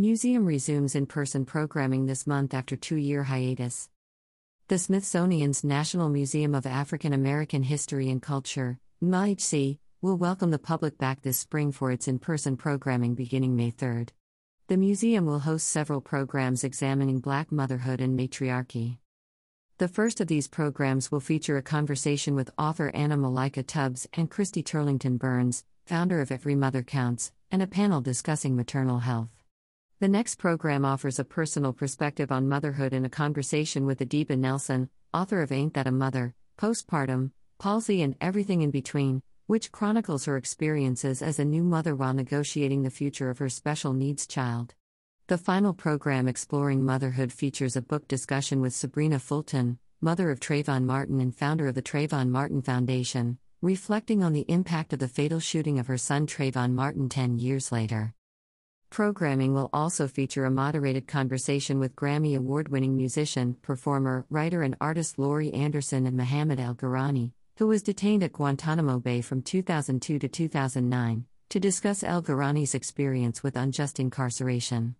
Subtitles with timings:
[0.00, 3.90] Museum resumes in person programming this month after two year hiatus.
[4.68, 10.96] The Smithsonian's National Museum of African American History and Culture, MAHC, will welcome the public
[10.96, 14.08] back this spring for its in person programming beginning May 3rd.
[14.68, 19.00] The museum will host several programs examining Black motherhood and matriarchy.
[19.76, 24.30] The first of these programs will feature a conversation with author Anna Malika Tubbs and
[24.30, 29.39] Christy Turlington Burns, founder of Every Mother Counts, and a panel discussing maternal health.
[30.00, 34.88] The next program offers a personal perspective on motherhood in a conversation with Adiba Nelson,
[35.12, 40.38] author of Ain't That a Mother, Postpartum, Palsy, and Everything in Between, which chronicles her
[40.38, 44.72] experiences as a new mother while negotiating the future of her special needs child.
[45.26, 50.84] The final program exploring motherhood features a book discussion with Sabrina Fulton, mother of Trayvon
[50.84, 55.40] Martin and founder of the Trayvon Martin Foundation, reflecting on the impact of the fatal
[55.40, 58.14] shooting of her son Trayvon Martin 10 years later.
[58.90, 64.76] Programming will also feature a moderated conversation with Grammy Award winning musician, performer, writer, and
[64.80, 70.18] artist Laurie Anderson and Mohamed El Gharani, who was detained at Guantanamo Bay from 2002
[70.18, 74.96] to 2009, to discuss El Gharani's experience with unjust incarceration.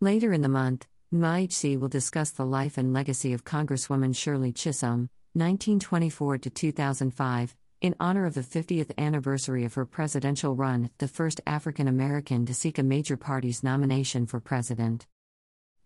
[0.00, 5.10] Later in the month, MAHC will discuss the life and legacy of Congresswoman Shirley Chisholm,
[5.34, 11.40] 1924 to 2005, in honor of the 50th anniversary of her presidential run, the first
[11.46, 15.06] African American to seek a major party's nomination for president.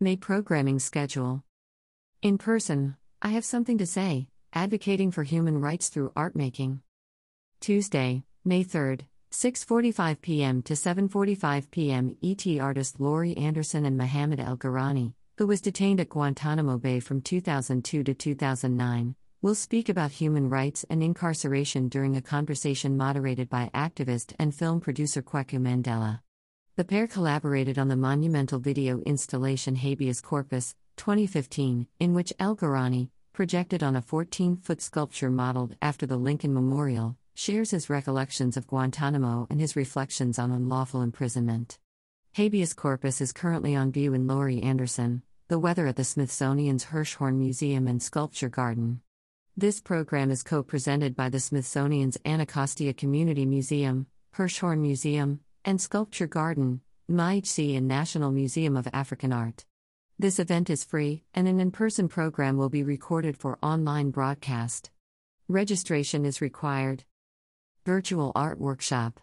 [0.01, 1.45] May programming schedule.
[2.23, 6.81] In person, I have something to say, advocating for human rights through art making.
[7.61, 10.63] Tuesday, May 3rd, 6:45 p.m.
[10.63, 12.17] to 7:45 p.m.
[12.23, 17.21] ET artist Laurie Anderson and Mohamed El Gharani, who was detained at Guantanamo Bay from
[17.21, 23.69] 2002 to 2009, will speak about human rights and incarceration during a conversation moderated by
[23.75, 26.21] activist and film producer Kweku Mandela.
[26.77, 33.11] The pair collaborated on the monumental video installation Habeas Corpus, 2015, in which El Gharani,
[33.33, 38.69] projected on a 14 foot sculpture modeled after the Lincoln Memorial, shares his recollections of
[38.69, 41.81] Guantanamo and his reflections on unlawful imprisonment.
[42.35, 47.39] Habeas Corpus is currently on view in Laurie Anderson, the weather at the Smithsonian's Hirshhorn
[47.39, 49.01] Museum and Sculpture Garden.
[49.55, 56.27] This program is co presented by the Smithsonian's Anacostia Community Museum, Hirshhorn Museum, and Sculpture
[56.27, 56.81] Garden,
[57.11, 59.67] MAHC and National Museum of African Art.
[60.19, 64.91] This event is free, and an in person program will be recorded for online broadcast.
[65.49, 67.05] Registration is required.
[67.85, 69.21] Virtual Art Workshop.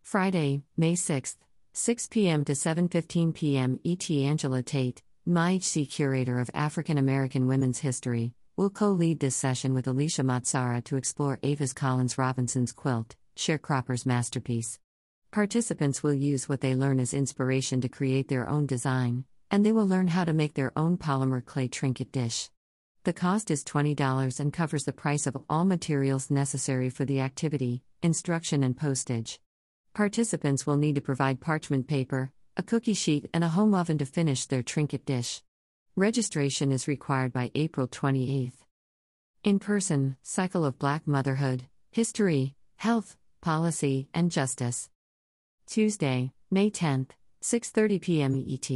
[0.00, 1.36] Friday, May 6th,
[1.74, 2.46] 6 p.m.
[2.46, 3.78] to 7:15 p.m.
[3.84, 9.72] ET Angela Tate, MAHC curator of African American women's history, will co lead this session
[9.72, 14.78] with Alicia Matsara to explore Avis Collins Robinson's quilt, Sharecropper's masterpiece.
[15.30, 19.72] Participants will use what they learn as inspiration to create their own design, and they
[19.72, 22.50] will learn how to make their own polymer clay trinket dish.
[23.04, 27.82] The cost is $20 and covers the price of all materials necessary for the activity,
[28.02, 29.40] instruction, and postage.
[29.94, 34.04] Participants will need to provide parchment paper, a cookie sheet, and a home oven to
[34.04, 35.42] finish their trinket dish.
[35.96, 38.54] Registration is required by April 28.
[39.44, 44.88] In person, Cycle of Black Motherhood, History, Health, Policy, and Justice.
[45.66, 47.08] Tuesday, May 10,
[47.42, 48.42] 6:30 p.m.
[48.48, 48.70] ET.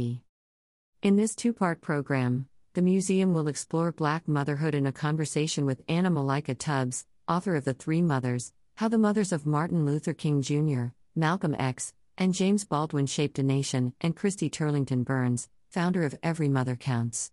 [1.01, 6.11] In this two-part program, the museum will explore Black motherhood in a conversation with Anna
[6.11, 10.93] Malika Tubbs, author of The Three Mothers: How the Mothers of Martin Luther King Jr.,
[11.15, 16.49] Malcolm X, and James Baldwin Shaped a Nation, and Christy Turlington Burns, founder of Every
[16.49, 17.31] Mother Counts.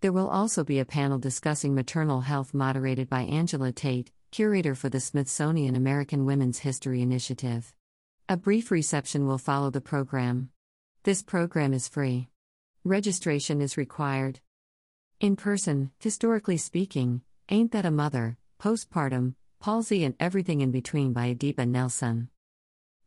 [0.00, 4.88] There will also be a panel discussing maternal health moderated by Angela Tate, curator for
[4.88, 7.72] the Smithsonian American Women's History Initiative.
[8.28, 10.50] A brief reception will follow the program.
[11.04, 12.30] This program is free.
[12.82, 14.40] Registration is required.
[15.20, 21.32] In person, historically speaking, Ain't That a Mother, Postpartum, Palsy and Everything in Between by
[21.32, 22.28] Adiba Nelson.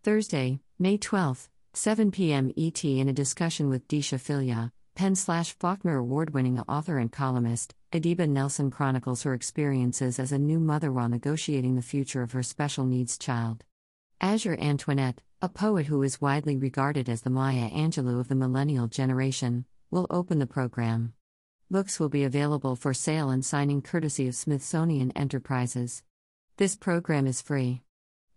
[0.01, 2.53] Thursday, May 12th, 7 p.m.
[2.57, 7.75] ET in a discussion with Deesha Philyaw, PEN slash Faulkner award winning author and columnist,
[7.93, 12.41] Adiba Nelson chronicles her experiences as a new mother while negotiating the future of her
[12.41, 13.63] special needs child.
[14.19, 18.87] Azure Antoinette, a poet who is widely regarded as the Maya Angelou of the millennial
[18.87, 21.13] generation, will open the program.
[21.69, 26.01] Books will be available for sale and signing courtesy of Smithsonian Enterprises.
[26.57, 27.83] This program is free.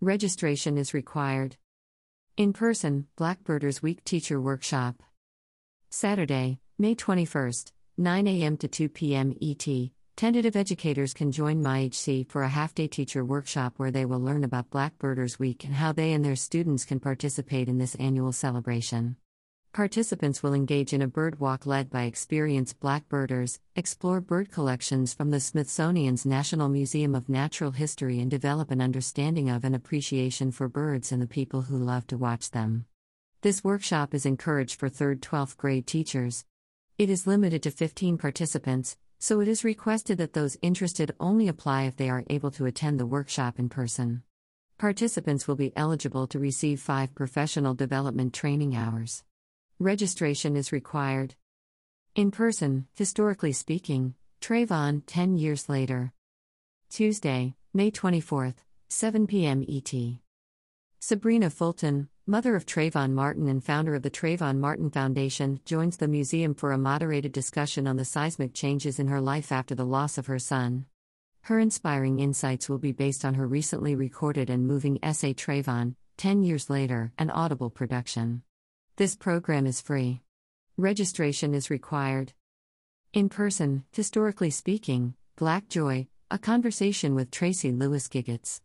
[0.03, 1.57] Registration is required.
[2.37, 5.03] In person, Blackbirders Week Teacher Workshop.
[5.93, 8.57] Saturday, May 21st, 9 a.m.
[8.59, 9.35] to 2 p.m.
[9.43, 9.67] ET.
[10.15, 14.45] Tentative educators can join MyHC for a half day teacher workshop where they will learn
[14.45, 19.17] about Blackbirders Week and how they and their students can participate in this annual celebration.
[19.73, 25.31] Participants will engage in a bird walk led by experienced blackbirders, explore bird collections from
[25.31, 30.69] the Smithsonian's National Museum of Natural History, and develop an understanding of and appreciation for
[30.69, 32.85] birds and the people who love to watch them.
[33.43, 36.45] This workshop is encouraged for 3rd 12th grade teachers.
[36.99, 41.85] It is limited to 15 participants, so it is requested that those interested only apply
[41.85, 44.25] if they are able to attend the workshop in person.
[44.77, 49.25] Participants will be eligible to receive five professional development training hours.
[49.79, 51.35] Registration is required.
[52.15, 56.13] In person, historically speaking, Trayvon 10 years later.
[56.91, 58.57] Tuesday, May 24th,
[58.91, 59.65] 7 p.m.
[59.67, 59.95] ET.
[61.03, 66.07] Sabrina Fulton, mother of Trayvon Martin and founder of the Trayvon Martin Foundation, joins the
[66.07, 70.17] museum for a moderated discussion on the seismic changes in her life after the loss
[70.17, 70.87] of her son.
[71.43, 76.45] Her inspiring insights will be based on her recently recorded and moving essay Trayvon, 10
[76.45, 78.43] Years Later, an audible production.
[78.95, 80.21] This program is free.
[80.77, 82.33] Registration is required.
[83.13, 88.61] In person, historically speaking, Black Joy, a conversation with Tracy Lewis Giggetts.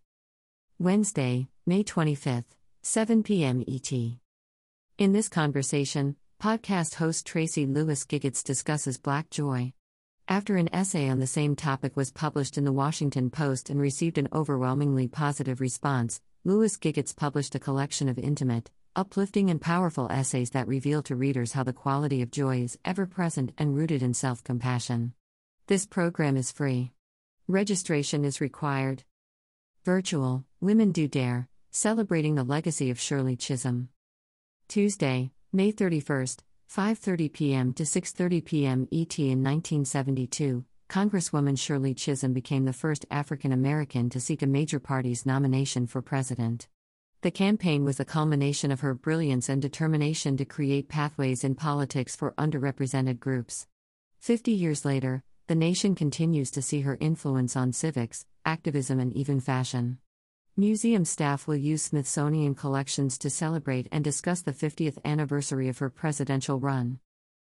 [0.78, 2.55] Wednesday, May 25th,
[2.88, 3.64] 7 p.m.
[3.68, 3.92] ET.
[5.00, 9.74] In this conversation, podcast host Tracy Lewis Giggetts discusses Black Joy.
[10.28, 14.20] After an essay on the same topic was published in the Washington Post and received
[14.20, 20.52] an overwhelmingly positive response, Lewis Giggetts published a collection of intimate, uplifting and powerful essays
[20.52, 24.14] that reveal to readers how the quality of joy is ever present and rooted in
[24.14, 25.14] self compassion.
[25.66, 26.92] This program is free.
[27.48, 29.04] Registration is required.
[29.84, 33.90] Virtual Women Do Dare, celebrating the legacy of Shirley Chisholm.
[34.70, 36.40] Tuesday, May 31st,
[36.74, 37.74] 5:30 p.m.
[37.74, 38.88] to 6:30 p.m.
[38.94, 44.80] ET in 1972, Congresswoman Shirley Chisholm became the first African American to seek a major
[44.80, 46.70] party's nomination for president.
[47.24, 52.16] The campaign was a culmination of her brilliance and determination to create pathways in politics
[52.16, 53.68] for underrepresented groups.
[54.18, 59.42] Fifty years later, the nation continues to see her influence on civics, activism, and even
[59.42, 59.98] fashion.
[60.58, 65.90] Museum staff will use Smithsonian collections to celebrate and discuss the 50th anniversary of her
[65.90, 66.98] presidential run.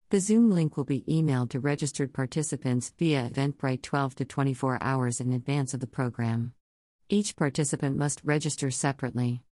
[0.09, 5.21] The Zoom link will be emailed to registered participants via Eventbrite 12 to 24 hours
[5.21, 6.53] in advance of the program.
[7.07, 9.43] Each participant must register separately.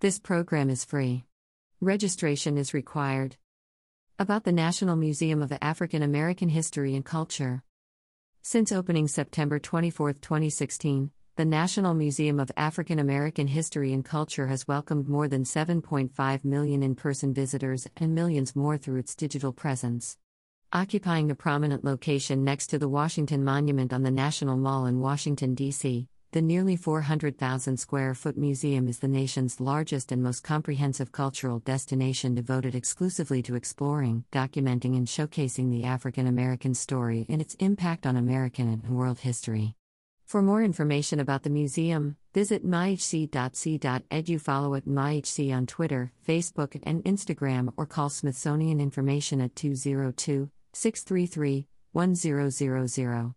[0.00, 1.24] This program is free.
[1.80, 3.38] Registration is required.
[4.18, 7.62] About the National Museum of African American History and Culture.
[8.42, 14.66] Since opening September 24, 2016, the National Museum of African American History and Culture has
[14.66, 20.16] welcomed more than 7.5 million in person visitors and millions more through its digital presence.
[20.72, 25.54] Occupying a prominent location next to the Washington Monument on the National Mall in Washington,
[25.54, 31.58] D.C., the nearly 400,000 square foot museum is the nation's largest and most comprehensive cultural
[31.58, 38.06] destination devoted exclusively to exploring, documenting, and showcasing the African American story and its impact
[38.06, 39.74] on American and world history.
[40.26, 47.04] For more information about the museum, visit myhc.c.edu, follow at myhc on Twitter, Facebook, and
[47.04, 53.34] Instagram, or call Smithsonian Information at 202 633 1000.